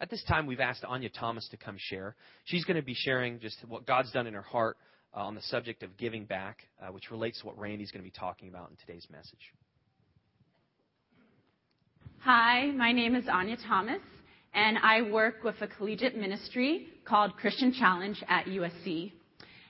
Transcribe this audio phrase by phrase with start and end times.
[0.00, 2.14] at this time, we've asked Anya Thomas to come share.
[2.44, 4.76] She's going to be sharing just what God's done in her heart
[5.14, 8.10] uh, on the subject of giving back, uh, which relates to what Randy's going to
[8.10, 9.52] be talking about in today's message.
[12.18, 14.00] Hi, my name is Anya Thomas,
[14.52, 19.12] and I work with a collegiate ministry called Christian Challenge at USC.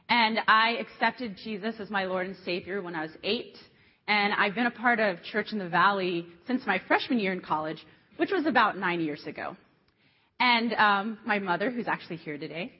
[0.09, 3.57] And I accepted Jesus as my Lord and Savior when I was eight.
[4.09, 7.41] And I've been a part of Church in the Valley since my freshman year in
[7.41, 7.85] college,
[8.17, 9.57] which was about nine years ago.
[10.39, 12.73] And um, my mother, who's actually here today,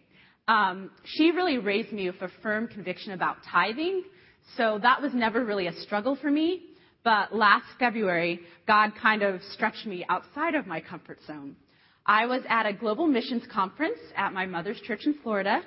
[0.49, 4.05] um, she really raised me with a firm conviction about tithing.
[4.57, 6.63] So that was never really a struggle for me.
[7.03, 11.57] But last February, God kind of stretched me outside of my comfort zone.
[12.05, 15.61] I was at a global missions conference at my mother's church in Florida,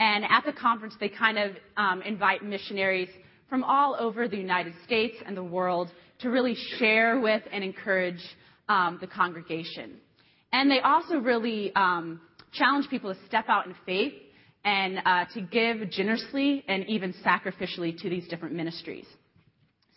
[0.00, 3.08] and at the conference, they kind of um, invite missionaries
[3.48, 5.90] from all over the United States and the world
[6.20, 8.22] to really share with and encourage
[8.68, 10.00] um, the congregation.
[10.54, 12.20] And they also really um,
[12.52, 14.12] challenge people to step out in faith
[14.64, 19.04] and uh, to give generously and even sacrificially to these different ministries.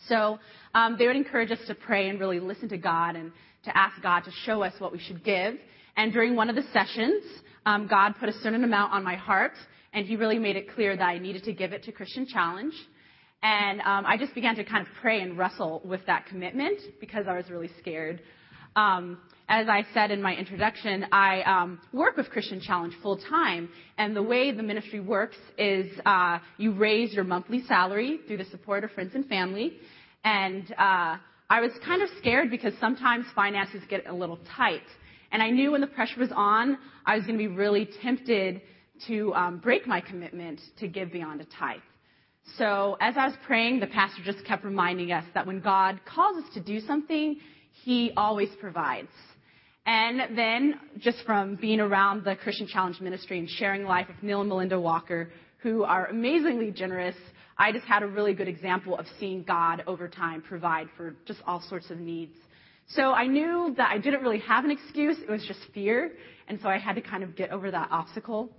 [0.08, 0.40] So
[0.74, 3.30] um, they would encourage us to pray and really listen to God and
[3.66, 5.54] to ask God to show us what we should give.
[5.96, 7.22] And during one of the sessions,
[7.64, 9.52] um, God put a certain amount on my heart,
[9.92, 12.74] and He really made it clear that I needed to give it to Christian Challenge.
[13.44, 17.26] And um, I just began to kind of pray and wrestle with that commitment because
[17.28, 18.20] I was really scared.
[18.78, 23.70] Um, as I said in my introduction, I um, work with Christian Challenge full time,
[23.96, 28.44] and the way the ministry works is uh, you raise your monthly salary through the
[28.44, 29.78] support of friends and family.
[30.22, 31.16] And uh,
[31.50, 34.86] I was kind of scared because sometimes finances get a little tight.
[35.32, 38.60] And I knew when the pressure was on, I was going to be really tempted
[39.08, 41.80] to um, break my commitment to give beyond a tithe.
[42.56, 46.44] So as I was praying, the pastor just kept reminding us that when God calls
[46.44, 47.38] us to do something,
[47.84, 49.08] He always provides.
[49.86, 54.40] And then, just from being around the Christian Challenge Ministry and sharing life with Neil
[54.40, 55.30] and Melinda Walker,
[55.62, 57.16] who are amazingly generous,
[57.56, 61.40] I just had a really good example of seeing God over time provide for just
[61.46, 62.36] all sorts of needs.
[62.88, 65.18] So I knew that I didn't really have an excuse.
[65.18, 66.12] It was just fear.
[66.48, 68.50] And so I had to kind of get over that obstacle.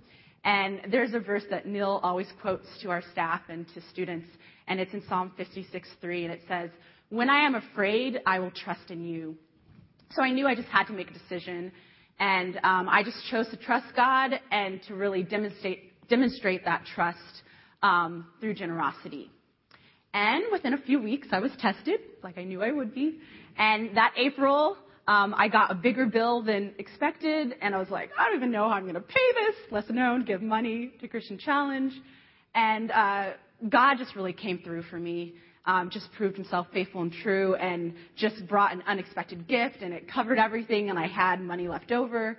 [0.44, 4.26] And there's a verse that Neil always quotes to our staff and to students,
[4.68, 6.70] and it's in Psalm 56:3, and it says,
[7.10, 9.36] When I am afraid, I will trust in you.
[10.12, 11.72] So I knew I just had to make a decision,
[12.20, 17.42] and um, I just chose to trust God and to really demonstrate, demonstrate that trust
[17.82, 19.28] um, through generosity.
[20.14, 23.18] And within a few weeks, I was tested, like I knew I would be.
[23.58, 24.76] And that April,
[25.08, 28.52] um, I got a bigger bill than expected, and I was like, I don't even
[28.52, 31.92] know how I'm going to pay this, let alone give money to Christian Challenge.
[32.54, 33.30] And uh,
[33.68, 35.34] God just really came through for me,
[35.66, 40.10] um, just proved himself faithful and true, and just brought an unexpected gift, and it
[40.10, 42.38] covered everything, and I had money left over.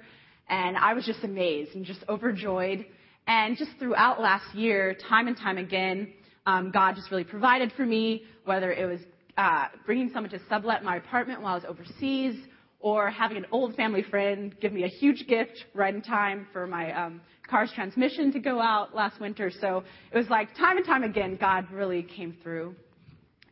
[0.49, 2.85] And I was just amazed and just overjoyed.
[3.27, 6.11] And just throughout last year, time and time again,
[6.45, 8.99] um, God just really provided for me, whether it was
[9.37, 12.35] uh, bringing someone to sublet my apartment while I was overseas,
[12.79, 16.65] or having an old family friend give me a huge gift right in time for
[16.65, 19.51] my um, car's transmission to go out last winter.
[19.61, 22.75] So it was like time and time again, God really came through.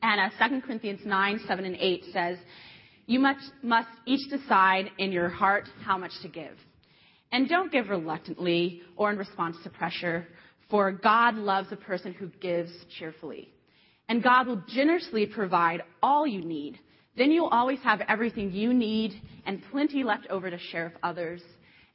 [0.01, 2.37] And uh, 2 Corinthians 9, 7, and 8 says,
[3.05, 6.55] You must, must each decide in your heart how much to give.
[7.31, 10.27] And don't give reluctantly or in response to pressure,
[10.69, 13.49] for God loves a person who gives cheerfully.
[14.07, 16.79] And God will generously provide all you need.
[17.17, 19.13] Then you'll always have everything you need
[19.45, 21.41] and plenty left over to share with others.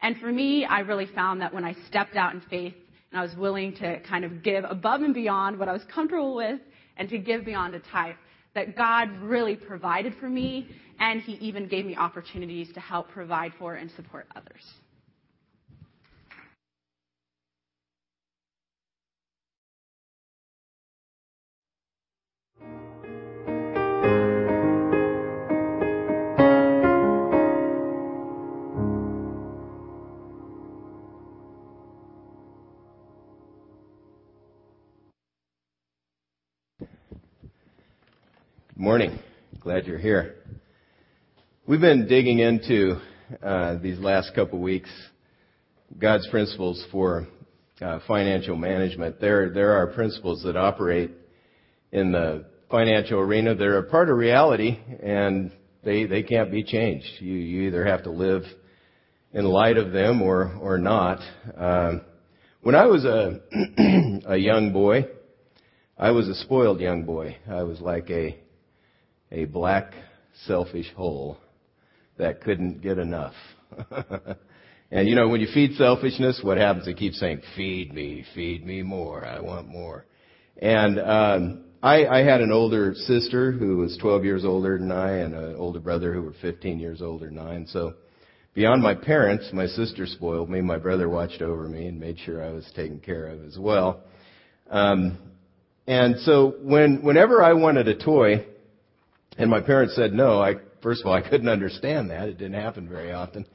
[0.03, 2.75] And for me, I really found that when I stepped out in faith
[3.11, 6.37] and I was willing to kind of give above and beyond what I was comfortable
[6.37, 6.61] with
[6.97, 8.17] and to give beyond a tithe,
[8.55, 10.69] that God really provided for me
[11.01, 14.63] and He even gave me opportunities to help provide for and support others.
[38.85, 39.19] Morning.
[39.61, 40.35] Glad you're here.
[41.67, 43.01] We've been digging into
[43.43, 44.91] uh, these last couple weeks
[45.99, 47.27] God's principles for
[47.81, 49.23] uh, financial management.
[49.23, 51.13] There, there are principles that operate
[51.93, 53.55] in the financial arena.
[53.55, 55.51] They're a part of reality, and
[55.83, 57.07] they they can't be changed.
[57.21, 58.43] You you either have to live
[59.33, 61.21] in light of them or or not.
[61.57, 62.03] Um,
[62.61, 63.41] when I was a
[64.27, 65.07] a young boy,
[65.97, 67.39] I was a spoiled young boy.
[67.51, 68.44] I was like a
[69.35, 69.93] a black,
[70.47, 71.37] selfish hole
[72.17, 73.35] that couldn't get enough.
[74.91, 76.87] And you know, when you feed selfishness, what happens?
[76.87, 79.25] It keeps saying, feed me, feed me more.
[79.25, 80.07] I want more.
[80.57, 85.17] And, um, I, I had an older sister who was 12 years older than I
[85.17, 87.55] and an older brother who were 15 years older than I.
[87.55, 87.95] And so
[88.55, 90.61] beyond my parents, my sister spoiled me.
[90.61, 94.01] My brother watched over me and made sure I was taken care of as well.
[94.71, 95.19] Um,
[95.89, 98.47] and so when, whenever I wanted a toy
[99.39, 102.29] and my parents said no, I, first of all, I couldn't understand that.
[102.29, 103.47] It didn't happen very often.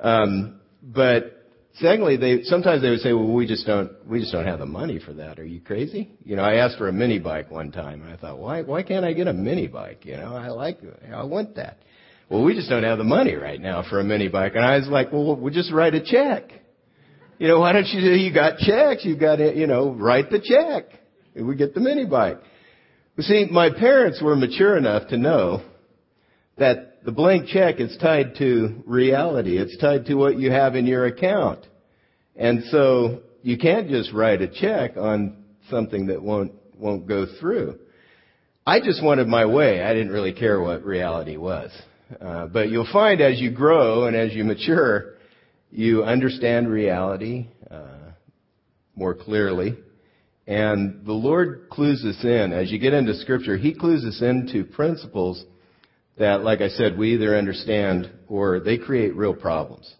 [0.00, 1.44] Um, but
[1.74, 4.66] secondly, they sometimes they would say, "Well, we just don't we just don't have the
[4.66, 5.38] money for that.
[5.38, 8.16] Are you crazy?" You know, I asked for a mini bike one time, and I
[8.16, 10.04] thought, "Why why can't I get a mini bike?
[10.04, 10.80] You know, I like
[11.12, 11.78] I want that."
[12.28, 14.78] Well, we just don't have the money right now for a mini bike, and I
[14.78, 16.50] was like, "Well, we'll just write a check."
[17.38, 18.00] You know, why don't you?
[18.00, 19.04] You got checks.
[19.04, 21.00] You got to, you know, write the check.
[21.34, 22.38] And we get the mini bike.
[23.16, 25.62] You see, my parents were mature enough to know
[26.58, 29.56] that the blank check is tied to reality.
[29.56, 31.64] It's tied to what you have in your account.
[32.34, 37.78] And so you can't just write a check on something that won't, won't go through.
[38.66, 39.82] I just wanted my way.
[39.82, 41.70] I didn't really care what reality was.
[42.20, 45.14] Uh, but you'll find as you grow and as you mature,
[45.70, 48.12] you understand reality uh,
[48.96, 49.76] more clearly.
[50.46, 52.52] And the Lord clues us in.
[52.52, 55.42] As you get into Scripture, He clues us into principles
[56.18, 59.92] that, like I said, we either understand or they create real problems.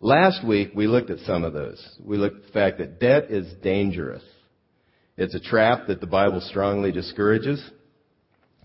[0.00, 1.82] Last week, we looked at some of those.
[2.04, 4.22] We looked at the fact that debt is dangerous.
[5.16, 7.62] It's a trap that the Bible strongly discourages.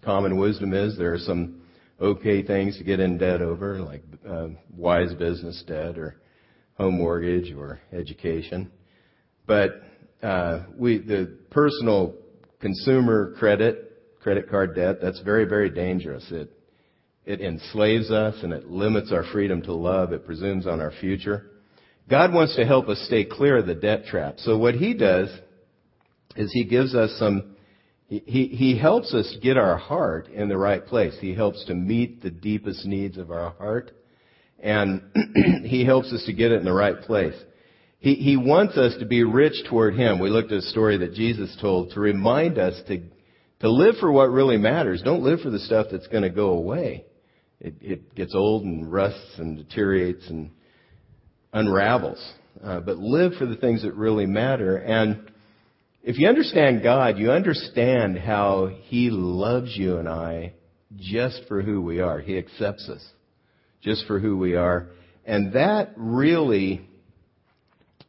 [0.04, 1.62] Common wisdom is there are some
[2.02, 6.18] okay things to get in debt over, like uh, wise business debt or
[6.74, 8.72] home mortgage or education.
[9.46, 9.82] But
[10.24, 12.16] uh, we the personal
[12.60, 16.26] consumer credit, credit card debt, that's very, very dangerous.
[16.32, 16.52] It
[17.26, 20.12] it enslaves us and it limits our freedom to love.
[20.12, 21.52] It presumes on our future.
[22.10, 24.36] God wants to help us stay clear of the debt trap.
[24.40, 25.30] So what He does
[26.36, 27.56] is He gives us some,
[28.08, 31.16] He, he helps us get our heart in the right place.
[31.22, 33.92] He helps to meet the deepest needs of our heart.
[34.60, 35.04] And
[35.64, 37.36] He helps us to get it in the right place.
[38.02, 40.20] He, he wants us to be rich toward Him.
[40.20, 43.00] We looked at a story that Jesus told to remind us to,
[43.60, 45.04] to live for what really matters.
[45.04, 47.06] Don't live for the stuff that's going to go away.
[47.60, 50.50] It, it gets old and rusts and deteriorates and
[51.54, 52.20] unravels.
[52.64, 54.78] Uh, but live for the things that really matter.
[54.78, 55.32] And
[56.02, 60.54] if you understand God, you understand how He loves you and I
[60.98, 62.20] just for who we are.
[62.20, 63.06] He accepts us
[63.84, 64.88] just for who we are.
[65.24, 66.88] And that really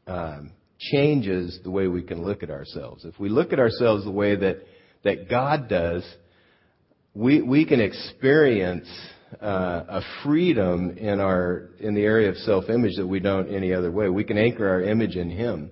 [0.06, 3.04] um, changes the way we can look at ourselves.
[3.04, 4.58] If we look at ourselves the way that,
[5.04, 6.04] that God does,
[7.14, 8.88] we, we can experience
[9.40, 13.90] uh, a freedom in our in the area of self-image that we don't any other
[13.90, 14.08] way.
[14.08, 15.70] We can anchor our image in Him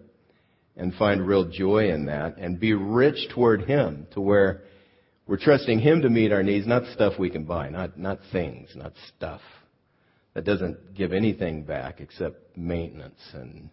[0.77, 4.63] and find real joy in that, and be rich toward Him to where
[5.27, 8.71] we're trusting Him to meet our needs, not stuff we can buy, not not things,
[8.75, 9.43] not stuff
[10.35, 13.69] that doesn't give anything back except maintenance and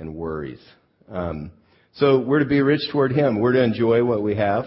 [0.00, 0.60] and worries.
[1.08, 1.52] Um,
[1.92, 3.40] so we're to be rich toward Him.
[3.40, 4.66] We're to enjoy what we have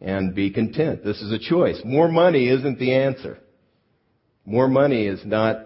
[0.00, 1.04] and be content.
[1.04, 1.80] This is a choice.
[1.84, 3.38] More money isn't the answer.
[4.44, 5.58] More money is not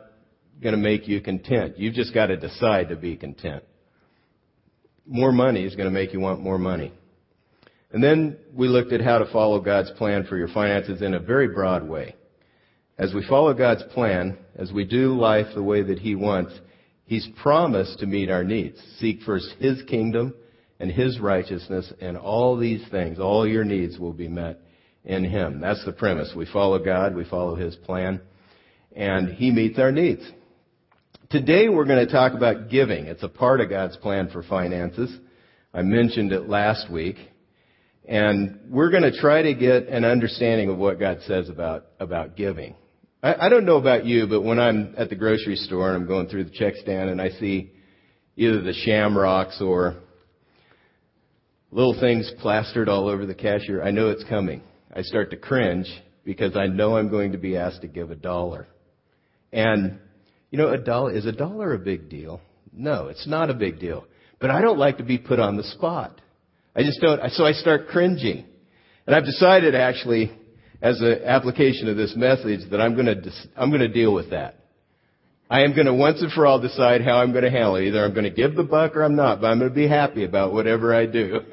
[0.63, 1.79] going to make you content.
[1.79, 3.65] You've just got to decide to be content.
[5.07, 6.93] More money is going to make you want more money.
[7.93, 11.19] And then we looked at how to follow God's plan for your finances in a
[11.19, 12.15] very broad way.
[12.97, 16.53] As we follow God's plan, as we do life the way that He wants,
[17.11, 18.79] He's promised to meet our needs.
[18.99, 20.33] Seek first His kingdom
[20.79, 24.61] and His righteousness, and all these things, all your needs will be met
[25.05, 25.61] in Him.
[25.61, 26.33] That's the premise.
[26.37, 28.21] We follow God, we follow His plan
[28.95, 30.23] and He meets our needs.
[31.31, 33.07] Today we're going to talk about giving.
[33.07, 35.13] It's a part of God's plan for finances.
[35.75, 37.17] I mentioned it last week.
[38.07, 42.37] And we're going to try to get an understanding of what God says about, about
[42.37, 42.77] giving.
[43.23, 46.09] I, I don't know about you, but when I'm at the grocery store and I'm
[46.09, 47.73] going through the check stand and I see
[48.37, 49.97] either the shamrocks or
[51.71, 54.63] little things plastered all over the cashier, I know it's coming.
[54.95, 55.87] I start to cringe
[56.25, 58.67] because I know I'm going to be asked to give a dollar.
[59.53, 59.99] And,
[60.51, 62.41] you know, a dollar, is a dollar a big deal?
[62.73, 64.07] No, it's not a big deal.
[64.41, 66.21] But I don't like to be put on the spot.
[66.75, 68.47] I just don't, so I start cringing.
[69.07, 70.33] And I've decided actually,
[70.83, 73.17] as an application of this message, that I'm gonna,
[73.57, 74.57] I'm gonna deal with that.
[75.51, 77.89] I am gonna once and for all decide how I'm gonna handle it.
[77.89, 80.53] Either I'm gonna give the buck or I'm not, but I'm gonna be happy about
[80.53, 81.41] whatever I do.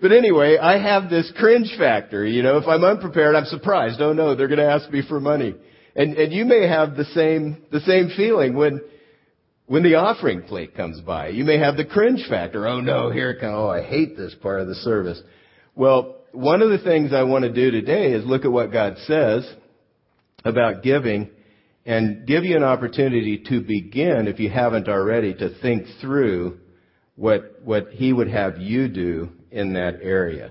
[0.00, 4.00] but anyway, I have this cringe factor, you know, if I'm unprepared, I'm surprised.
[4.00, 5.56] Oh no, they're gonna ask me for money.
[5.96, 8.82] And, and you may have the same, the same feeling when,
[9.66, 11.30] when the offering plate comes by.
[11.30, 12.68] You may have the cringe factor.
[12.68, 13.54] Oh no, here it comes.
[13.56, 15.20] Oh, I hate this part of the service.
[15.78, 18.96] Well, one of the things I want to do today is look at what God
[19.06, 19.48] says
[20.44, 21.30] about giving
[21.86, 26.58] and give you an opportunity to begin, if you haven't already, to think through
[27.14, 30.50] what, what He would have you do in that area.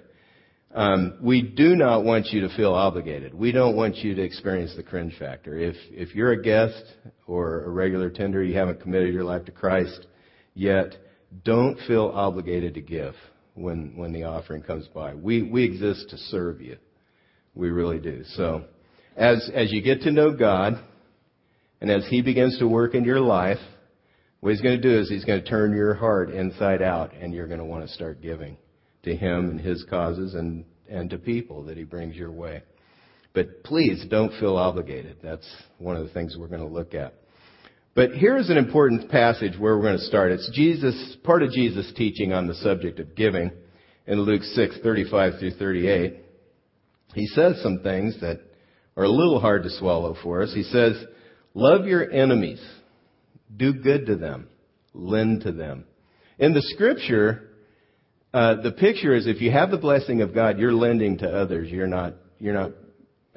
[0.74, 3.34] Um, we do not want you to feel obligated.
[3.34, 5.58] We don't want you to experience the cringe factor.
[5.58, 6.82] If if you're a guest
[7.26, 10.08] or a regular tender, you haven't committed your life to Christ
[10.54, 10.96] yet,
[11.44, 13.14] don't feel obligated to give
[13.58, 15.16] when when the offering comes by.
[15.16, 16.78] We we exist to serve you.
[17.56, 18.24] We really do.
[18.36, 18.66] So,
[19.16, 20.80] as as you get to know God,
[21.82, 23.60] and as He begins to work in your life,
[24.40, 27.34] what He's going to do is He's going to turn your heart inside out, and
[27.34, 28.58] you're going to want to start giving
[29.04, 32.64] to Him and His causes and, and to people that He brings your way.
[33.34, 35.18] But please don't feel obligated.
[35.22, 35.48] That's
[35.78, 37.14] one of the things we're going to look at.
[37.98, 40.32] But here's an important passage where we're going to start.
[40.32, 43.50] It's Jesus, part of Jesus' teaching on the subject of giving
[44.06, 46.18] in Luke 6, 35 through 38.
[47.16, 48.40] He says some things that
[48.96, 50.54] are a little hard to swallow for us.
[50.54, 51.04] He says,
[51.56, 52.64] love your enemies.
[53.56, 54.48] Do good to them.
[54.94, 55.86] Lend to them.
[56.38, 57.50] In the scripture,
[58.32, 61.72] uh, the picture is if you have the blessing of God, you're lending to others.
[61.72, 62.74] You're not, you're not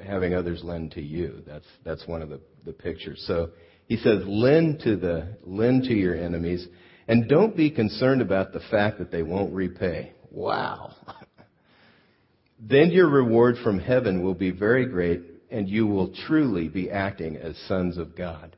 [0.05, 1.41] having others lend to you.
[1.47, 3.23] That's, that's one of the, the pictures.
[3.25, 3.49] So
[3.91, 6.65] he says, lend to the, lend to your enemies
[7.09, 10.13] and don't be concerned about the fact that they won't repay.
[10.29, 10.95] Wow.
[12.61, 17.35] then your reward from heaven will be very great and you will truly be acting
[17.35, 18.55] as sons of God.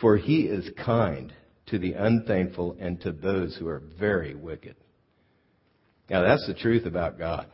[0.00, 1.34] For he is kind
[1.66, 4.76] to the unthankful and to those who are very wicked.
[6.08, 7.46] Now that's the truth about God.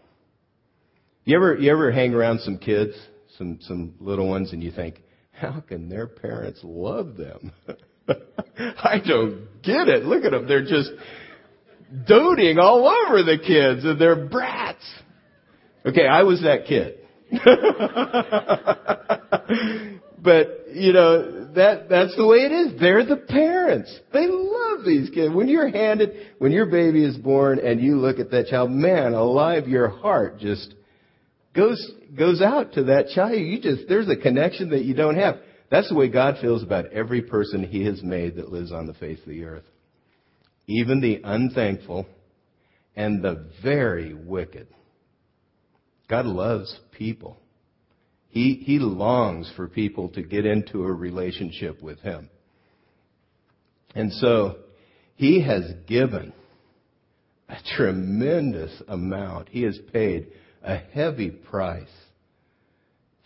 [1.25, 2.95] You ever you ever hang around some kids,
[3.37, 5.03] some some little ones, and you think,
[5.39, 7.53] how can their parents love them?
[8.59, 10.05] I don't get it.
[10.05, 10.91] Look at them; they're just
[12.07, 14.85] doting all over the kids, and they're brats.
[15.87, 16.99] Okay, I was that kid.
[20.23, 22.81] but you know, that, that's the way it is.
[22.81, 23.95] They're the parents.
[24.13, 25.35] They love these kids.
[25.35, 29.15] When you're handed, when your baby is born and you look at that child, man
[29.15, 30.75] alive, your heart just
[31.59, 33.41] goes, goes out to that child.
[33.41, 35.37] You just, there's a connection that you don't have.
[35.71, 38.95] That's the way God feels about every person He has made that lives on the
[38.95, 39.65] face of the earth.
[40.67, 42.07] Even the unthankful
[42.95, 44.69] and the very wicked.
[46.09, 47.37] God loves people.
[48.29, 52.31] He, he longs for people to get into a relationship with Him.
[53.95, 54.59] And so,
[55.17, 56.33] He has given
[57.49, 59.49] a tremendous amount.
[59.49, 60.29] He has paid
[60.63, 61.87] a heavy price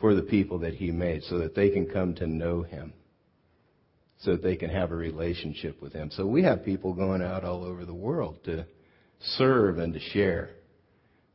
[0.01, 2.93] for the people that He made so that they can come to know Him.
[4.21, 6.11] So that they can have a relationship with Him.
[6.13, 8.67] So we have people going out all over the world to
[9.37, 10.51] serve and to share.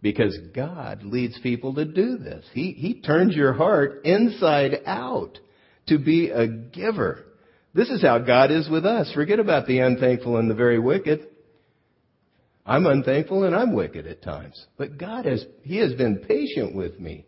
[0.01, 2.46] Because God leads people to do this.
[2.54, 5.39] He, he turns your heart inside out
[5.88, 7.25] to be a giver.
[7.74, 9.12] This is how God is with us.
[9.13, 11.27] Forget about the unthankful and the very wicked.
[12.68, 14.62] I'm unthankful and I'm wicked at times.
[14.78, 17.26] But God has, He has been patient with me.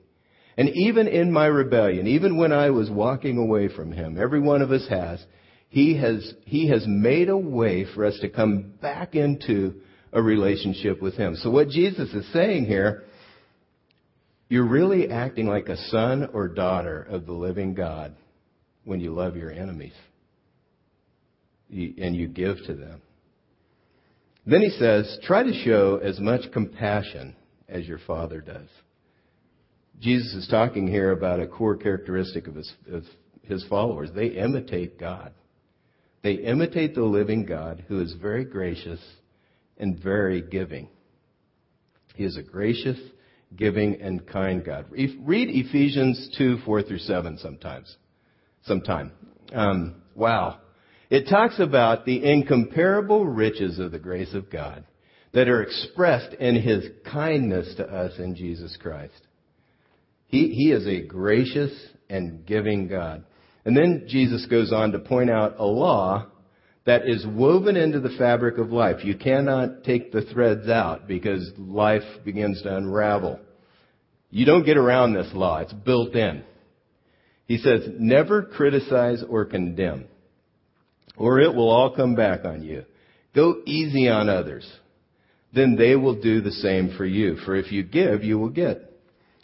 [0.58, 4.62] And even in my rebellion, even when I was walking away from Him, every one
[4.62, 5.24] of us has,
[5.69, 9.75] He has, He has made a way for us to come back into
[10.12, 11.38] a relationship with Him.
[11.38, 13.03] So what Jesus is saying here,
[14.50, 18.13] you're really acting like a son or daughter of the living God
[18.84, 19.93] when you love your enemies
[21.72, 23.01] and you give to them.
[24.49, 27.35] Then he says, try to show as much compassion
[27.67, 28.67] as your Father does.
[29.99, 33.03] Jesus is talking here about a core characteristic of his, of
[33.43, 34.09] his followers.
[34.15, 35.33] They imitate God.
[36.23, 38.99] They imitate the living God who is very gracious
[39.77, 40.89] and very giving.
[42.15, 42.99] He is a gracious,
[43.55, 44.87] giving, and kind God.
[44.89, 47.95] Read Ephesians 2, 4 through 7 sometimes.
[48.63, 49.11] Sometime.
[49.53, 50.59] Um, wow.
[51.09, 54.83] It talks about the incomparable riches of the grace of God
[55.33, 59.19] that are expressed in His kindness to us in Jesus Christ.
[60.27, 61.71] He, he is a gracious
[62.09, 63.25] and giving God.
[63.65, 66.27] And then Jesus goes on to point out a law
[66.85, 69.03] that is woven into the fabric of life.
[69.03, 73.39] You cannot take the threads out because life begins to unravel.
[74.31, 75.59] You don't get around this law.
[75.59, 76.43] It's built in.
[77.45, 80.05] He says, never criticize or condemn,
[81.19, 82.85] or it will all come back on you.
[83.35, 84.67] Go easy on others.
[85.53, 87.35] Then they will do the same for you.
[87.45, 88.81] For if you give, you will get.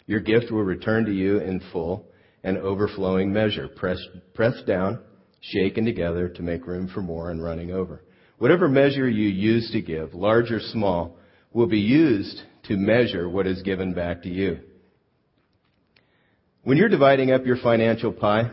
[0.06, 2.06] Your gift will return to you in full
[2.42, 5.00] and overflowing measure, pressed, pressed down,
[5.40, 8.02] shaken together to make room for more and running over.
[8.38, 11.16] Whatever measure you use to give, large or small,
[11.52, 14.60] will be used to measure what is given back to you.
[16.62, 18.50] When you're dividing up your financial pie,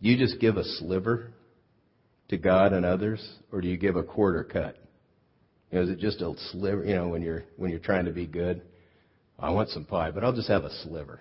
[0.00, 1.32] you just give a sliver
[2.28, 4.76] to God and others, or do you give a quarter cut?
[5.70, 6.84] You know, is it just a sliver?
[6.84, 8.62] You know, when you're when you're trying to be good,
[9.38, 11.20] I want some pie, but I'll just have a sliver.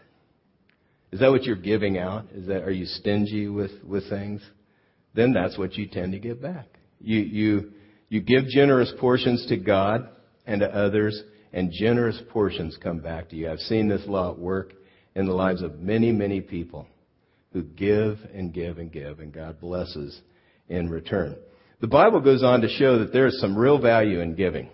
[1.12, 2.26] Is that what you're giving out?
[2.34, 4.42] Is that are you stingy with with things?
[5.14, 6.68] Then that's what you tend to give back.
[7.00, 7.72] You you
[8.10, 10.10] you give generous portions to God
[10.46, 11.22] and to others,
[11.54, 13.50] and generous portions come back to you.
[13.50, 14.74] I've seen this law at work
[15.16, 16.88] in the lives of many many people
[17.54, 20.22] who give and give and give, and God blesses
[20.70, 21.36] in return.
[21.80, 24.70] The Bible goes on to show that there is some real value in giving.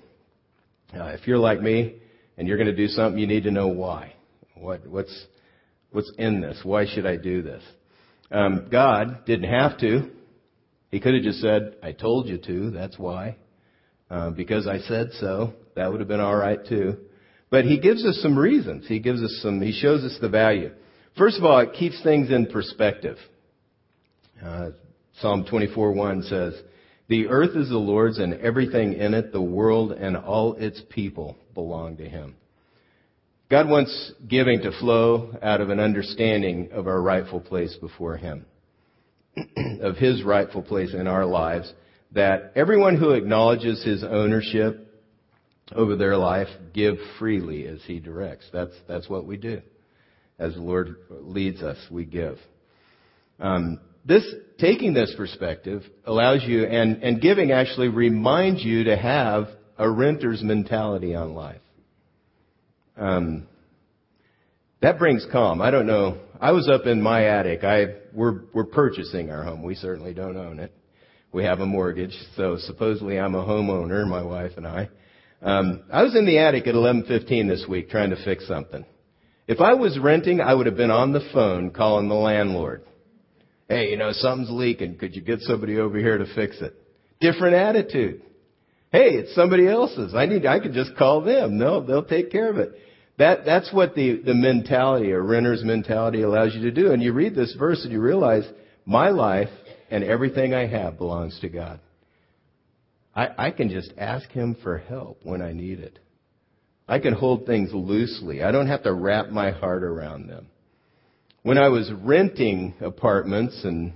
[0.94, 1.96] Uh, if you're like me
[2.38, 4.14] and you're going to do something, you need to know why.
[4.56, 5.26] What, what's,
[5.92, 6.60] what's in this?
[6.64, 7.64] Why should I do this?
[8.32, 10.12] Um, God didn't have to.
[10.92, 13.38] He could have just said, I told you to, that's why.
[14.10, 15.54] Uh, because I said so.
[15.76, 16.98] That would have been alright too.
[17.50, 18.88] But He gives us some reasons.
[18.88, 20.72] He gives us some, He shows us the value.
[21.18, 23.18] First of all, it keeps things in perspective.
[24.44, 24.70] Uh,
[25.20, 26.62] Psalm 24:1 says,
[27.08, 31.38] "The earth is the Lord's and everything in it, the world and all its people
[31.54, 32.36] belong to him."
[33.50, 38.46] God wants giving to flow out of an understanding of our rightful place before him.
[39.82, 41.72] of his rightful place in our lives,
[42.12, 44.88] that everyone who acknowledges his ownership
[45.74, 48.46] over their life give freely as he directs.
[48.54, 49.62] That's that's what we do.
[50.38, 52.38] As the Lord leads us, we give.
[53.40, 54.26] Um, this
[54.60, 60.44] taking this perspective allows you, and, and giving actually reminds you to have a renter's
[60.44, 61.62] mentality on life.
[62.98, 63.48] Um,
[64.82, 65.62] that brings calm.
[65.62, 66.18] I don't know.
[66.40, 67.64] I was up in my attic.
[67.64, 69.64] I we're we're purchasing our home.
[69.64, 70.74] We certainly don't own it.
[71.32, 74.06] We have a mortgage, so supposedly I'm a homeowner.
[74.06, 74.90] My wife and I.
[75.42, 78.86] Um, I was in the attic at 11:15 this week trying to fix something.
[79.48, 82.84] If I was renting, I would have been on the phone calling the landlord.
[83.68, 84.98] Hey, you know, something's leaking.
[84.98, 86.76] Could you get somebody over here to fix it?
[87.20, 88.22] Different attitude.
[88.92, 90.14] Hey, it's somebody else's.
[90.14, 91.58] I need, I can just call them.
[91.58, 92.74] No, they'll take care of it.
[93.18, 96.92] That, that's what the, the mentality, a renter's mentality allows you to do.
[96.92, 98.44] And you read this verse and you realize
[98.86, 99.50] my life
[99.90, 101.80] and everything I have belongs to God.
[103.16, 106.00] I, I can just ask Him for help when I need it.
[106.88, 108.44] I can hold things loosely.
[108.44, 110.48] I don't have to wrap my heart around them.
[111.44, 113.92] When I was renting apartments and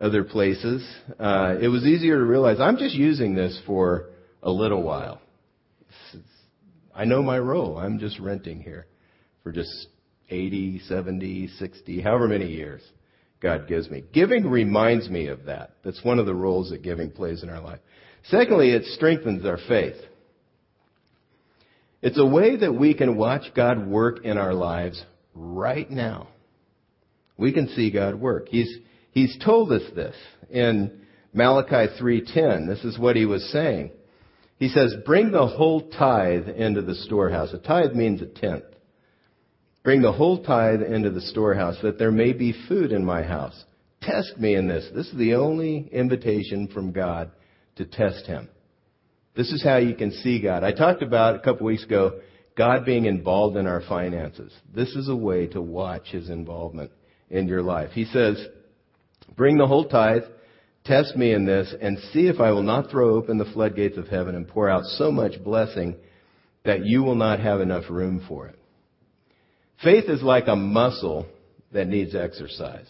[0.00, 0.88] other places,
[1.18, 5.20] uh, it was easier to realize I'm just using this for a little while.
[5.80, 6.28] It's, it's,
[6.94, 7.76] I know my role.
[7.76, 8.86] I'm just renting here
[9.42, 9.88] for just
[10.30, 12.82] 80, 70, 60, however many years
[13.40, 14.04] God gives me.
[14.12, 15.72] Giving reminds me of that.
[15.84, 17.80] That's one of the roles that giving plays in our life.
[18.28, 19.96] Secondly, it strengthens our faith.
[22.00, 26.28] It's a way that we can watch God work in our lives right now.
[27.36, 28.48] We can see God work.
[28.48, 28.78] He's,
[29.10, 30.14] he's told us this
[30.50, 31.00] in
[31.32, 32.68] Malachi 3.10.
[32.68, 33.90] This is what he was saying.
[34.58, 37.52] He says, bring the whole tithe into the storehouse.
[37.52, 38.64] A tithe means a tenth.
[39.82, 43.64] Bring the whole tithe into the storehouse that there may be food in my house.
[44.00, 44.88] Test me in this.
[44.94, 47.30] This is the only invitation from God
[47.76, 48.48] to test him.
[49.36, 50.62] This is how you can see God.
[50.62, 52.20] I talked about a couple weeks ago
[52.56, 54.52] God being involved in our finances.
[54.72, 56.92] This is a way to watch his involvement
[57.34, 57.90] in your life.
[57.90, 58.46] He says,
[59.36, 60.22] Bring the whole tithe,
[60.84, 64.06] test me in this, and see if I will not throw open the floodgates of
[64.06, 65.96] heaven and pour out so much blessing
[66.64, 68.58] that you will not have enough room for it.
[69.82, 71.26] Faith is like a muscle
[71.72, 72.86] that needs exercise.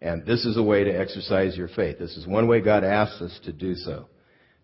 [0.00, 1.98] And this is a way to exercise your faith.
[1.98, 4.06] This is one way God asks us to do so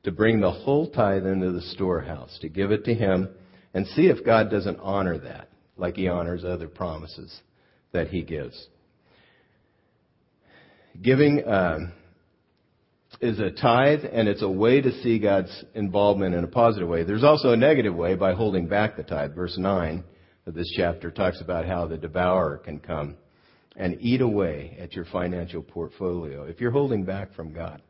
[0.05, 3.29] to bring the whole tithe into the storehouse, to give it to Him,
[3.73, 7.41] and see if God doesn't honor that, like He honors other promises
[7.95, 8.69] that He gives.
[11.03, 11.93] Giving um,
[13.21, 17.05] is a tithe, and it's a way to see God's involvement in a positive way.
[17.05, 19.35] There's also a negative way by holding back the tithe.
[19.35, 20.05] Verse 9
[20.47, 23.17] of this chapter talks about how the devourer can come
[23.77, 27.83] and eat away at your financial portfolio if you're holding back from God.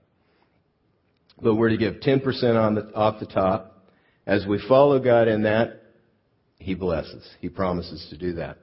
[1.43, 2.23] But we're to give 10%
[2.57, 3.89] on the, off the top.
[4.27, 5.83] As we follow God in that,
[6.59, 7.29] He blesses.
[7.41, 8.59] He promises to do that.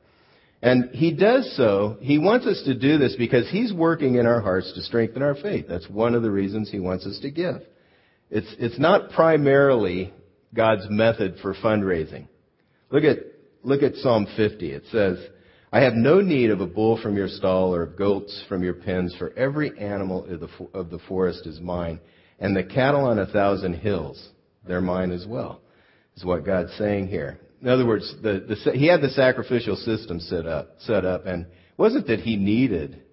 [0.61, 4.41] And He does so, He wants us to do this because He's working in our
[4.41, 5.65] hearts to strengthen our faith.
[5.67, 7.61] That's one of the reasons He wants us to give.
[8.29, 10.13] It's, it's not primarily
[10.53, 12.27] God's method for fundraising.
[12.89, 13.17] Look at,
[13.63, 14.71] look at Psalm 50.
[14.71, 15.17] It says,
[15.73, 18.73] I have no need of a bull from your stall or of goats from your
[18.73, 21.99] pens, for every animal of the, of the forest is mine,
[22.39, 24.29] and the cattle on a thousand hills,
[24.67, 25.61] they're mine as well,
[26.17, 27.39] is what God's saying here.
[27.61, 31.45] In other words, the, the, he had the sacrificial system set up, set up, and
[31.45, 33.03] it wasn't that he needed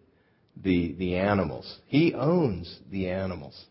[0.57, 1.79] the, the animals.
[1.87, 3.63] He owns the animals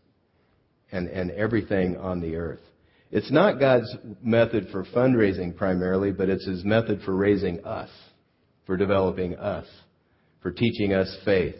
[0.91, 2.61] and, and everything on the earth.
[3.09, 7.89] It's not God's method for fundraising primarily, but it's His method for raising us,
[8.65, 9.65] for developing us,
[10.41, 11.55] for teaching us faith.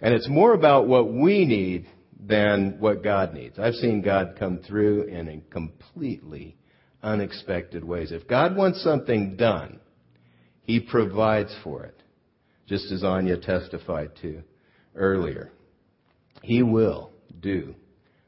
[0.00, 1.86] And it's more about what we need
[2.20, 3.58] than what God needs.
[3.58, 6.56] I've seen God come through in completely
[7.04, 8.10] unexpected ways.
[8.10, 9.78] If God wants something done,
[10.62, 12.02] He provides for it,
[12.66, 14.42] just as Anya testified to
[14.96, 15.52] earlier.
[16.42, 17.74] He will do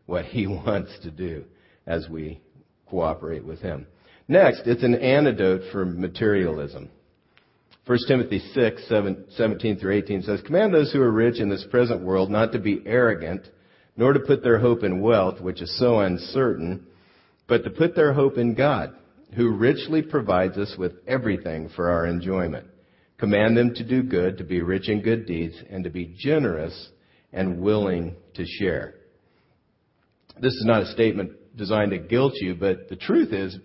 [0.04, 1.44] what He wants to do
[1.86, 2.40] as we
[2.86, 3.86] cooperate with Him.
[4.28, 6.90] Next, it's an antidote for materialism.
[7.86, 12.02] 1 Timothy 6, 17 through 18 says, Command those who are rich in this present
[12.02, 13.42] world not to be arrogant,
[13.96, 16.84] nor to put their hope in wealth, which is so uncertain,
[17.48, 18.94] but to put their hope in God,
[19.34, 22.66] who richly provides us with everything for our enjoyment.
[23.18, 26.90] Command them to do good, to be rich in good deeds, and to be generous
[27.32, 28.94] and willing to share.
[30.40, 33.56] This is not a statement designed to guilt you, but the truth is,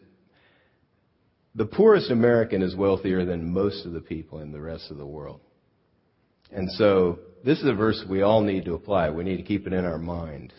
[1.54, 5.06] the poorest American is wealthier than most of the people in the rest of the
[5.06, 5.42] world.
[6.50, 9.10] And so, this is a verse we all need to apply.
[9.10, 10.54] We need to keep it in our mind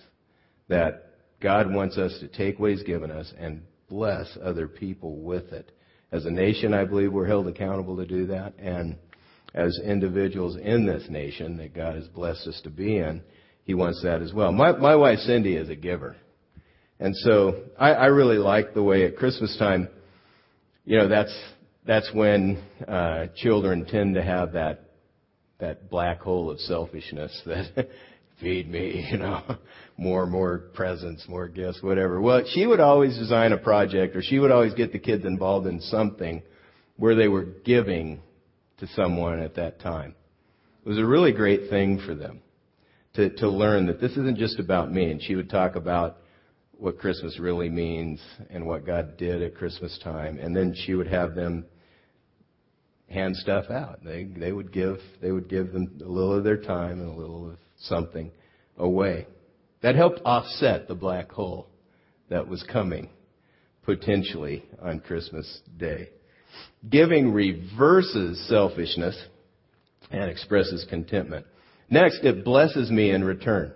[0.68, 1.11] that
[1.42, 5.72] God wants us to take what He's given us and bless other people with it.
[6.12, 8.54] As a nation, I believe we're held accountable to do that.
[8.58, 8.96] And
[9.54, 13.22] as individuals in this nation that God has blessed us to be in,
[13.64, 14.52] He wants that as well.
[14.52, 16.16] My, my wife Cindy is a giver.
[17.00, 19.88] And so I, I really like the way at Christmas time,
[20.84, 21.36] you know, that's
[21.84, 24.84] that's when uh, children tend to have that
[25.58, 27.88] that black hole of selfishness that
[28.40, 29.56] feed me, you know,
[29.96, 32.20] more more presents, more gifts, whatever.
[32.20, 35.66] Well, she would always design a project, or she would always get the kids involved
[35.66, 36.42] in something
[36.96, 38.20] where they were giving
[38.78, 40.14] to someone at that time.
[40.84, 42.40] It was a really great thing for them
[43.14, 45.10] to to learn that this isn't just about me.
[45.10, 46.18] And she would talk about
[46.72, 50.38] what Christmas really means and what God did at Christmas time.
[50.38, 51.64] And then she would have them
[53.08, 54.00] hand stuff out.
[54.04, 57.20] They they would give they would give them a little of their time and a
[57.20, 58.32] little of something
[58.76, 59.26] away.
[59.82, 61.68] That helped offset the black hole
[62.28, 63.10] that was coming
[63.82, 66.08] potentially on Christmas Day.
[66.88, 69.20] Giving reverses selfishness
[70.10, 71.46] and expresses contentment.
[71.90, 73.72] Next, it blesses me in return.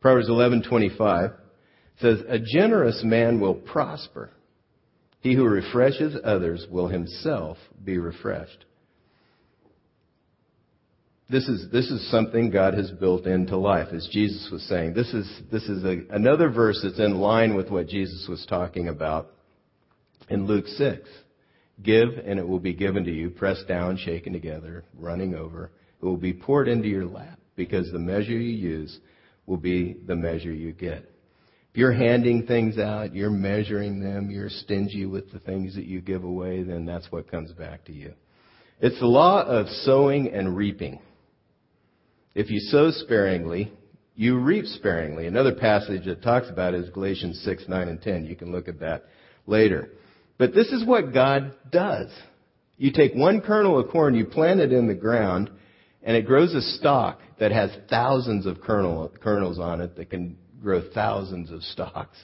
[0.00, 1.34] Proverbs 11:25
[2.00, 4.30] says, A generous man will prosper.
[5.20, 8.64] He who refreshes others will himself be refreshed.
[11.30, 14.94] This is, this is something God has built into life, as Jesus was saying.
[14.94, 18.88] This is, this is a, another verse that's in line with what Jesus was talking
[18.88, 19.30] about
[20.30, 21.06] in Luke 6.
[21.82, 25.70] Give, and it will be given to you, pressed down, shaken together, running over.
[26.00, 28.98] It will be poured into your lap, because the measure you use
[29.46, 31.10] will be the measure you get
[31.70, 36.00] If you're handing things out, you're measuring them, you're stingy with the things that you
[36.00, 38.14] give away, then that's what comes back to you.
[38.80, 41.00] It's the law of sowing and reaping.
[42.34, 43.72] If you sow sparingly,
[44.14, 45.26] you reap sparingly.
[45.26, 48.26] Another passage that talks about is Galatians 6, 9, and 10.
[48.26, 49.04] You can look at that
[49.46, 49.90] later.
[50.38, 52.10] But this is what God does.
[52.76, 55.50] You take one kernel of corn, you plant it in the ground,
[56.02, 60.36] and it grows a stalk that has thousands of kernel, kernels on it that can
[60.62, 62.16] grow thousands of stalks.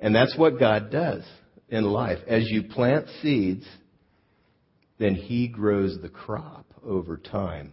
[0.00, 1.22] And that's what God does
[1.68, 2.18] in life.
[2.26, 3.66] As you plant seeds,
[4.98, 7.72] then He grows the crop over time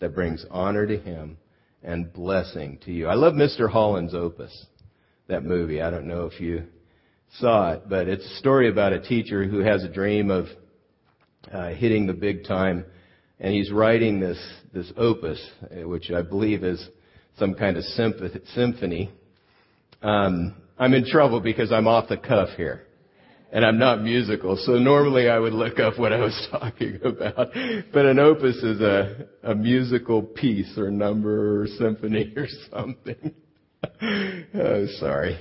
[0.00, 1.38] that brings honor to Him
[1.82, 3.06] and blessing to you.
[3.06, 3.70] I love Mr.
[3.70, 4.66] Holland's Opus,
[5.28, 5.80] that movie.
[5.80, 6.64] I don't know if you
[7.38, 10.46] saw it, but it's a story about a teacher who has a dream of
[11.52, 12.84] uh, hitting the big time,
[13.38, 14.38] and he's writing this
[14.72, 16.86] this opus, which I believe is
[17.38, 19.10] some kind of symphony.
[20.02, 22.85] Um, I'm in trouble because I'm off the cuff here.
[23.52, 27.48] And I'm not musical, so normally I would look up what I was talking about.
[27.92, 33.34] But an opus is a, a musical piece or number or symphony or something.
[34.54, 35.38] oh, sorry.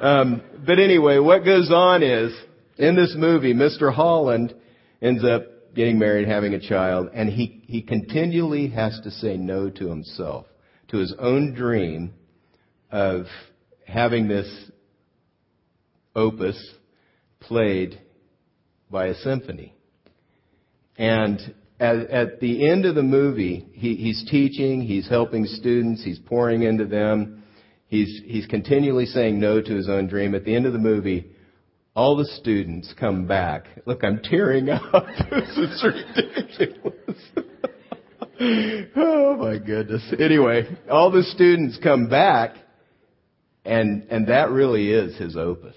[0.00, 2.34] Um, but anyway, what goes on is,
[2.76, 3.92] in this movie, Mr.
[3.92, 4.54] Holland
[5.00, 9.70] ends up getting married, having a child, and he, he continually has to say no
[9.70, 10.46] to himself
[10.88, 12.12] to his own dream
[12.90, 13.26] of
[13.86, 14.70] having this
[16.14, 16.74] opus
[17.40, 18.00] played
[18.90, 19.74] by a symphony.
[20.96, 26.18] And at, at the end of the movie, he, he's teaching, he's helping students, he's
[26.18, 27.42] pouring into them,
[27.86, 30.34] he's, he's continually saying no to his own dream.
[30.34, 31.30] At the end of the movie,
[31.94, 33.64] all the students come back.
[33.86, 35.06] Look, I'm tearing up.
[35.30, 36.96] this is ridiculous.
[38.96, 40.02] oh my goodness.
[40.18, 42.56] Anyway, all the students come back
[43.64, 45.76] and, and that really is his opus.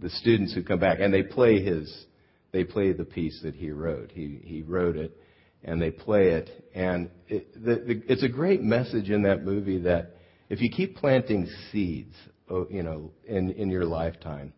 [0.00, 2.06] The students who come back and they play his,
[2.52, 4.10] they play the piece that he wrote.
[4.12, 5.16] He, he wrote it
[5.62, 9.78] and they play it and it, the, the, it's a great message in that movie
[9.82, 10.16] that
[10.48, 12.14] if you keep planting seeds,
[12.48, 14.52] oh, you know, in, in your lifetime,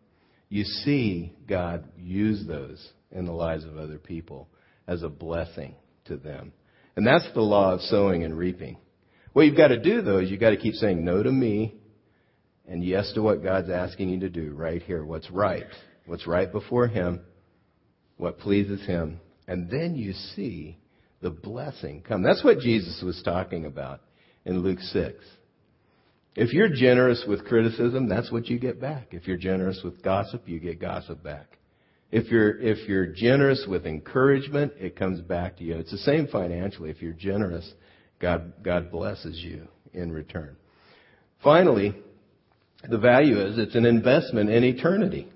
[0.49, 4.49] you see God use those in the lives of other people
[4.87, 5.75] as a blessing
[6.05, 6.53] to them.
[6.95, 8.77] And that's the law of sowing and reaping.
[9.33, 11.75] What you've got to do though is you've got to keep saying no to me
[12.67, 15.03] and yes to what God's asking you to do right here.
[15.03, 15.65] What's right.
[16.05, 17.21] What's right before Him.
[18.17, 19.19] What pleases Him.
[19.47, 20.77] And then you see
[21.21, 22.23] the blessing come.
[22.23, 24.01] That's what Jesus was talking about
[24.45, 25.15] in Luke 6.
[26.35, 29.09] If you're generous with criticism, that's what you get back.
[29.11, 31.57] If you're generous with gossip, you get gossip back.
[32.11, 35.75] If you're, if you're generous with encouragement, it comes back to you.
[35.75, 36.89] It's the same financially.
[36.89, 37.71] If you're generous,
[38.19, 40.55] God, God blesses you in return.
[41.43, 41.95] Finally,
[42.89, 45.27] the value is it's an investment in eternity.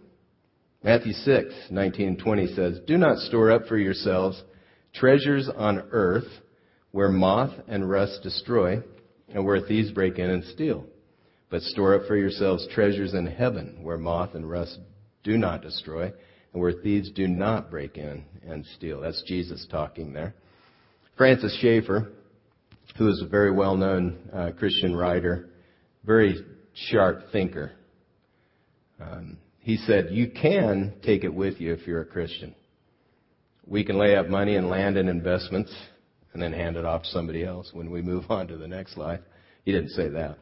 [0.83, 4.41] Matthew 6, 19 and 20 says, Do not store up for yourselves
[4.93, 6.27] treasures on earth
[6.91, 8.81] where moth and rust destroy
[9.29, 10.85] and where thieves break in and steal.
[11.49, 14.79] But store up for yourselves treasures in heaven where moth and rust
[15.23, 16.11] do not destroy
[16.53, 19.01] and where thieves do not break in and steal.
[19.01, 20.35] That's Jesus talking there.
[21.17, 22.11] Francis Schaeffer,
[22.97, 25.49] who is a very well known uh, Christian writer,
[26.03, 26.35] very
[26.89, 27.71] sharp thinker,
[28.99, 32.55] um, he said, You can take it with you if you're a Christian.
[33.65, 35.75] We can lay up money and land in investments
[36.33, 38.97] and then hand it off to somebody else when we move on to the next
[38.97, 39.19] life.
[39.65, 40.37] He didn't say that.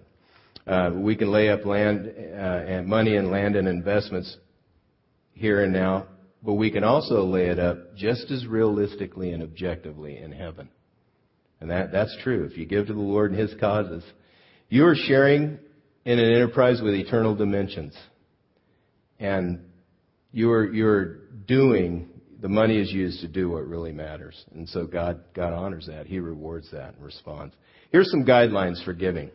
[0.67, 4.35] Uh, we can lay up land uh, and money and land and investments
[5.33, 6.07] here and now,
[6.43, 10.69] but we can also lay it up just as realistically and objectively in heaven.
[11.59, 12.45] And that, that's true.
[12.45, 14.03] If you give to the Lord and His causes,
[14.69, 15.59] you are sharing
[16.05, 17.95] in an enterprise with eternal dimensions.
[19.19, 19.59] And
[20.31, 21.15] you're, you're
[21.47, 22.09] doing,
[22.41, 24.45] the money is used to do what really matters.
[24.53, 26.05] And so God, God honors that.
[26.05, 27.55] He rewards that and responds.
[27.91, 29.31] Here's some guidelines for giving.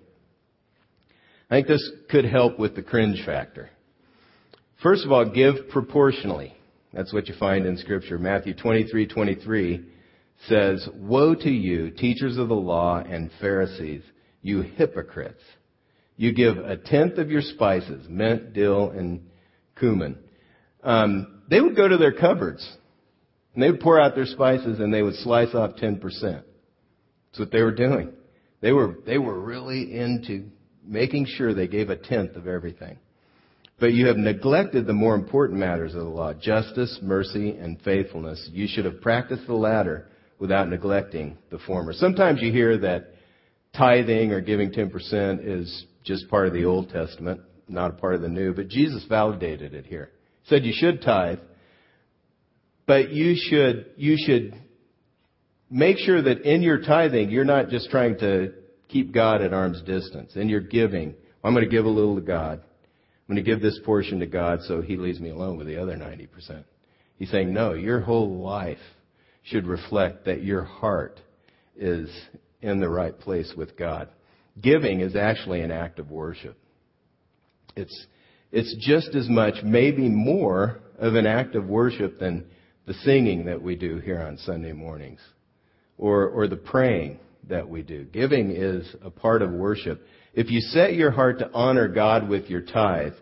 [1.50, 3.70] I think this could help with the cringe factor.
[4.83, 6.54] First of all, give proportionally.
[6.92, 8.18] That's what you find in scripture.
[8.18, 9.85] Matthew 23:23
[10.48, 14.02] says, "Woe to you, teachers of the law and Pharisees,
[14.42, 15.42] you hypocrites!
[16.20, 19.30] You give a tenth of your spices, mint, dill, and
[19.78, 20.18] cumin."
[20.83, 22.76] Um, they would go to their cupboards
[23.54, 25.98] and they would pour out their spices and they would slice off 10%.
[26.02, 28.12] That's what they were doing.
[28.61, 30.50] They were, they were really into
[30.85, 32.98] making sure they gave a tenth of everything.
[33.78, 38.46] But you have neglected the more important matters of the law justice, mercy, and faithfulness.
[38.52, 41.94] You should have practiced the latter without neglecting the former.
[41.94, 43.14] Sometimes you hear that
[43.76, 48.22] tithing or giving 10% is just part of the Old Testament, not a part of
[48.22, 50.11] the New, but Jesus validated it here.
[50.42, 51.38] He said you should tithe,
[52.87, 54.54] but you should, you should
[55.70, 58.52] make sure that in your tithing, you're not just trying to
[58.88, 60.35] keep God at arm's distance.
[60.35, 62.61] In your giving, I'm going to give a little to God.
[62.61, 65.76] I'm going to give this portion to God so He leaves me alone with the
[65.76, 66.64] other 90%.
[67.16, 68.78] He's saying, no, your whole life
[69.44, 71.20] should reflect that your heart
[71.76, 72.11] is
[72.62, 74.09] in the right place with God.
[74.61, 76.57] Giving is actually an act of worship.
[77.77, 78.07] It's,
[78.53, 82.44] it's just as much, maybe more, of an act of worship than
[82.87, 85.20] the singing that we do here on Sunday mornings
[85.96, 87.18] or, or the praying
[87.49, 88.05] that we do.
[88.05, 90.03] Giving is a part of worship.
[90.35, 93.14] If you set your heart to honor God with your tithe,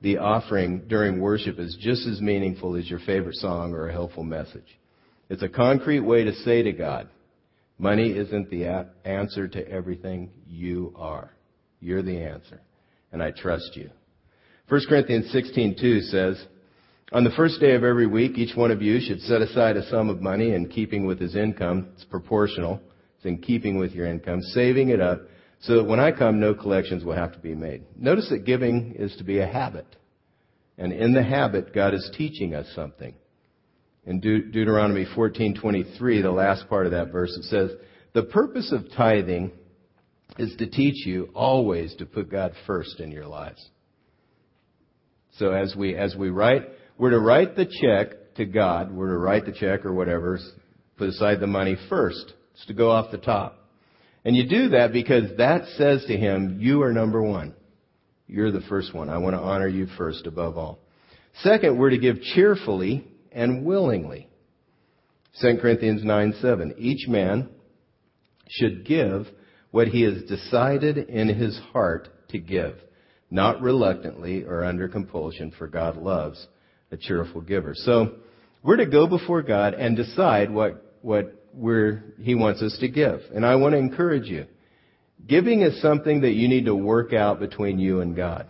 [0.00, 4.22] the offering during worship is just as meaningful as your favorite song or a helpful
[4.22, 4.78] message.
[5.28, 7.08] It's a concrete way to say to God,
[7.78, 10.30] money isn't the answer to everything.
[10.46, 11.30] You are.
[11.80, 12.60] You're the answer.
[13.12, 13.90] And I trust you.
[14.68, 16.46] 1 Corinthians 16:2 says,
[17.12, 19.86] "On the first day of every week, each one of you should set aside a
[19.88, 21.88] sum of money in keeping with his income.
[21.94, 22.80] It's proportional
[23.16, 25.20] It's in keeping with your income, saving it up
[25.60, 27.84] so that when I come, no collections will have to be made.
[27.96, 29.86] Notice that giving is to be a habit.
[30.76, 33.14] And in the habit, God is teaching us something.
[34.06, 37.72] In De- Deuteronomy 14:23, the last part of that verse, it says,
[38.12, 39.52] "The purpose of tithing
[40.38, 43.70] is to teach you always to put God first in your lives."
[45.32, 48.92] So as we as we write, we're to write the check to God.
[48.92, 50.38] We're to write the check or whatever
[50.96, 52.32] put aside the money first.
[52.54, 53.58] It's to go off the top.
[54.24, 57.54] And you do that because that says to him, you are number one.
[58.26, 59.10] You're the first one.
[59.10, 60.78] I want to honor you first above all.
[61.42, 64.28] Second, we're to give cheerfully and willingly.
[65.40, 66.74] 2 Corinthians 9 7.
[66.78, 67.48] Each man
[68.48, 69.26] should give
[69.70, 72.76] what he has decided in his heart to give,
[73.30, 76.46] not reluctantly or under compulsion, for God loves
[76.92, 77.74] a cheerful giver.
[77.74, 78.16] So,
[78.62, 83.20] we're to go before God and decide what, what we're, He wants us to give.
[83.34, 84.46] And I want to encourage you.
[85.26, 88.48] Giving is something that you need to work out between you and God.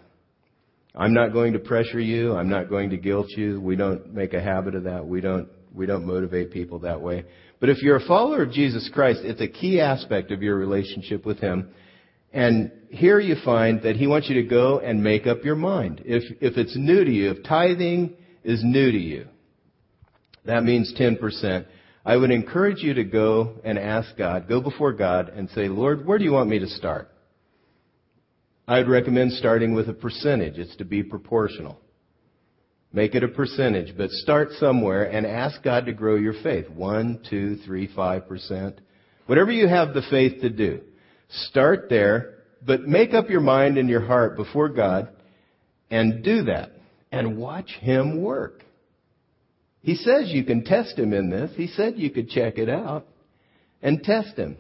[0.95, 2.35] I'm not going to pressure you.
[2.35, 3.61] I'm not going to guilt you.
[3.61, 5.07] We don't make a habit of that.
[5.07, 7.25] We don't, we don't motivate people that way.
[7.59, 11.27] But if you're a follower of Jesus Christ, it's a key aspect of your relationship
[11.27, 11.71] with Him.
[12.33, 16.03] And here you find that He wants you to go and make up your mind.
[16.05, 19.27] If, if it's new to you, if tithing is new to you,
[20.45, 21.67] that means 10%.
[22.05, 26.07] I would encourage you to go and ask God, go before God and say, Lord,
[26.07, 27.11] where do you want me to start?
[28.67, 30.59] I'd recommend starting with a percentage.
[30.59, 31.79] It's to be proportional.
[32.93, 36.71] Make it a percentage, but start somewhere and ask God to grow your faith.
[36.71, 38.81] One, two, three, five percent.
[39.27, 40.81] Whatever you have the faith to do.
[41.29, 45.09] Start there, but make up your mind and your heart before God
[45.91, 46.71] and do that.
[47.11, 48.63] And watch Him work.
[49.83, 51.51] He says you can test Him in this.
[51.57, 53.07] He said you could check it out
[53.83, 54.57] and test Him.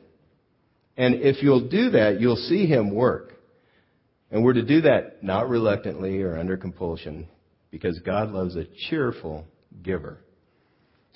[0.96, 3.33] And if you'll do that, you'll see Him work.
[4.34, 7.28] And we're to do that not reluctantly or under compulsion
[7.70, 9.46] because God loves a cheerful
[9.80, 10.18] giver.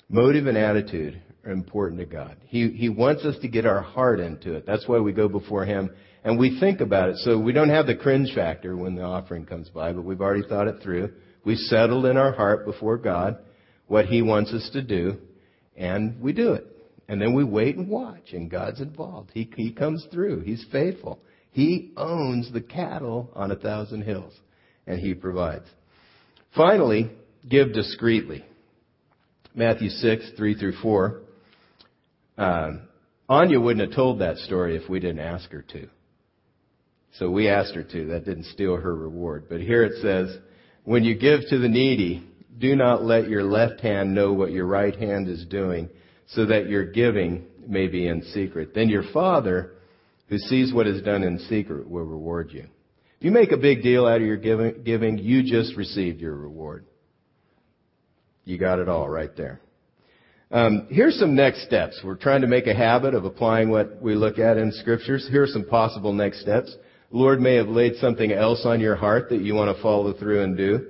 [0.07, 2.37] Motive and attitude are important to God.
[2.45, 4.65] He, he wants us to get our heart into it.
[4.65, 5.89] That's why we go before Him
[6.23, 7.17] and we think about it.
[7.17, 10.47] So we don't have the cringe factor when the offering comes by, but we've already
[10.47, 11.11] thought it through.
[11.43, 13.39] We've settled in our heart before God
[13.87, 15.17] what He wants us to do
[15.75, 16.65] and we do it.
[17.09, 19.31] And then we wait and watch and God's involved.
[19.33, 20.43] He, he comes through.
[20.43, 21.19] He's faithful.
[21.51, 24.33] He owns the cattle on a thousand hills,
[24.85, 25.65] and He provides.
[26.55, 27.11] Finally,
[27.47, 28.45] give discreetly.
[29.55, 31.21] Matthew 6, 3 through 4.
[32.37, 32.71] Uh,
[33.27, 35.87] Anya wouldn't have told that story if we didn't ask her to.
[37.17, 38.05] So we asked her to.
[38.07, 39.45] That didn't steal her reward.
[39.49, 40.37] But here it says,
[40.83, 42.23] when you give to the needy,
[42.57, 45.89] do not let your left hand know what your right hand is doing,
[46.27, 48.73] so that your giving may be in secret.
[48.73, 49.73] Then your Father,
[50.29, 52.67] who sees what is done in secret will reward you.
[53.17, 56.35] If you make a big deal out of your giving, giving, you just received your
[56.35, 56.85] reward.
[58.45, 59.59] You got it all right there.
[60.51, 61.99] Um, here's some next steps.
[62.03, 65.27] We're trying to make a habit of applying what we look at in scriptures.
[65.29, 66.75] Here are some possible next steps.
[67.11, 70.43] Lord may have laid something else on your heart that you want to follow through
[70.43, 70.87] and do.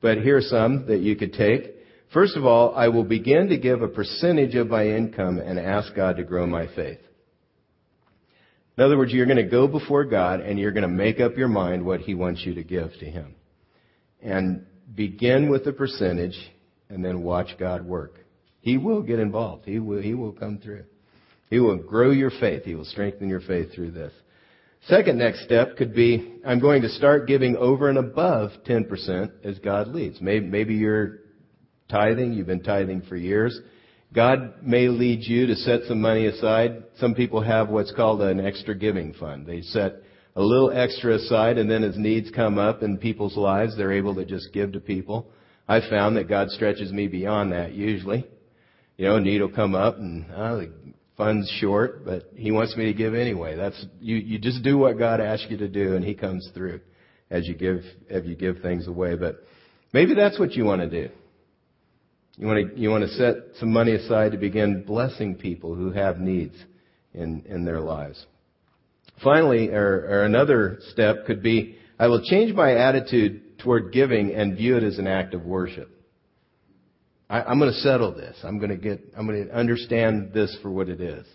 [0.00, 1.76] But here are some that you could take.
[2.12, 5.94] First of all, I will begin to give a percentage of my income and ask
[5.94, 6.98] God to grow my faith.
[8.80, 11.36] In other words, you're going to go before God and you're going to make up
[11.36, 13.34] your mind what He wants you to give to Him.
[14.22, 14.64] And
[14.94, 16.34] begin with the percentage
[16.88, 18.14] and then watch God work.
[18.62, 19.66] He will get involved.
[19.66, 20.84] He will, he will come through.
[21.50, 22.64] He will grow your faith.
[22.64, 24.14] He will strengthen your faith through this.
[24.86, 29.58] Second next step could be, I'm going to start giving over and above 10% as
[29.58, 30.22] God leads.
[30.22, 31.18] Maybe, maybe you're
[31.90, 33.60] tithing, you've been tithing for years,
[34.12, 36.84] God may lead you to set some money aside.
[36.98, 39.46] Some people have what's called an extra giving fund.
[39.46, 40.02] They set
[40.34, 44.14] a little extra aside and then as needs come up in people's lives, they're able
[44.16, 45.30] to just give to people.
[45.68, 48.26] I've found that God stretches me beyond that usually.
[48.96, 50.72] You know, a need will come up and uh, the
[51.16, 53.54] fund's short, but He wants me to give anyway.
[53.56, 54.16] That's you.
[54.16, 56.80] You just do what God asks you to do, and He comes through
[57.30, 59.16] as you give as you give things away.
[59.16, 59.44] But
[59.92, 61.12] maybe that's what you want to do.
[62.40, 65.92] You want to, you want to set some money aside to begin blessing people who
[65.92, 66.54] have needs
[67.12, 68.24] in, in their lives.
[69.22, 74.56] Finally, or, or another step could be, I will change my attitude toward giving and
[74.56, 75.90] view it as an act of worship.
[77.28, 78.38] I, I'm going to settle this.
[78.42, 81.26] I'm going to get, I'm going to understand this for what it is.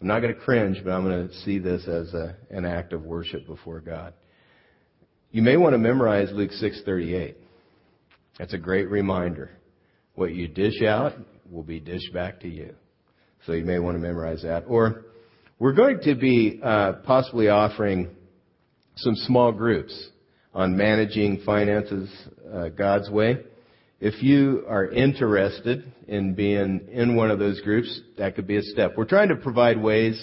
[0.00, 2.92] I'm not going to cringe, but I'm going to see this as a, an act
[2.92, 4.14] of worship before God.
[5.32, 7.34] You may want to memorize Luke 6:38.
[8.38, 9.50] That's a great reminder.
[10.18, 11.12] What you dish out
[11.48, 12.74] will be dished back to you.
[13.46, 14.64] So you may want to memorize that.
[14.66, 15.04] Or
[15.60, 18.10] we're going to be uh, possibly offering
[18.96, 20.08] some small groups
[20.52, 22.10] on managing finances
[22.52, 23.36] uh, God's way.
[24.00, 28.62] If you are interested in being in one of those groups, that could be a
[28.62, 28.94] step.
[28.96, 30.20] We're trying to provide ways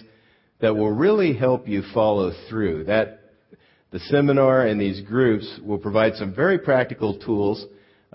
[0.60, 2.84] that will really help you follow through.
[2.84, 3.22] That
[3.92, 7.66] the seminar and these groups will provide some very practical tools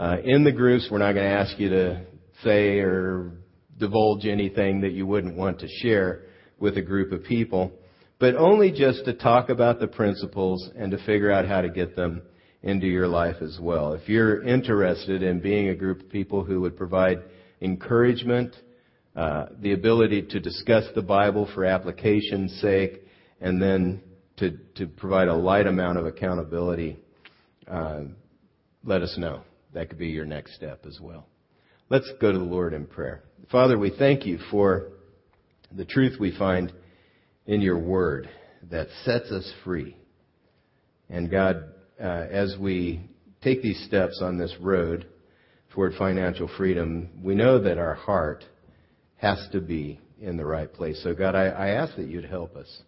[0.01, 2.01] uh, in the groups, we're not going to ask you to
[2.43, 3.33] say or
[3.79, 6.23] divulge anything that you wouldn't want to share
[6.59, 7.71] with a group of people,
[8.19, 11.97] but only just to talk about the principles and to figure out how to get
[11.97, 12.23] them
[12.63, 13.93] into your life as well.
[13.93, 17.19] If you're interested in being a group of people who would provide
[17.61, 18.57] encouragement,
[19.15, 23.03] uh, the ability to discuss the Bible for application's sake,
[23.39, 24.01] and then
[24.39, 26.99] to, to provide a light amount of accountability,
[27.69, 28.01] uh,
[28.83, 29.43] let us know.
[29.73, 31.27] That could be your next step as well.
[31.89, 33.23] Let's go to the Lord in prayer.
[33.51, 34.89] Father, we thank you for
[35.73, 36.73] the truth we find
[37.47, 38.29] in your word
[38.71, 39.97] that sets us free.
[41.09, 41.65] And God,
[42.01, 43.01] uh, as we
[43.43, 45.07] take these steps on this road
[45.71, 48.45] toward financial freedom, we know that our heart
[49.17, 51.01] has to be in the right place.
[51.03, 52.83] So God, I, I ask that you'd help us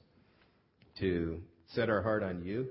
[1.00, 1.40] to
[1.74, 2.68] set our heart on you